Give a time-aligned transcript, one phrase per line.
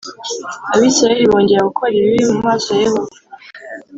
[0.75, 3.17] Abisirayeli bongera gukora ibibi mu maso ya Yehova